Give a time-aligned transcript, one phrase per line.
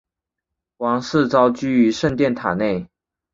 [0.77, 2.89] 王室遭拘于圣殿塔内。